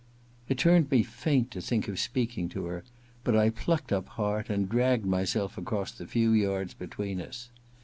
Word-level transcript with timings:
It 0.49 0.57
turned 0.57 0.89
me 0.89 1.03
faint 1.03 1.51
to 1.51 1.61
think 1.61 1.87
of 1.87 1.99
speaking 1.99 2.49
to 2.49 2.65
her; 2.65 2.83
but 3.23 3.35
I 3.37 3.51
plucked 3.51 3.91
up 3.93 4.07
heart 4.17 4.49
and 4.49 4.67
dragged 4.67 5.05
my 5.05 5.25
self 5.25 5.59
across 5.59 5.91
the 5.91 6.07
few 6.07 6.31
yards 6.31 6.73
between 6.73 7.21
us. 7.21 7.49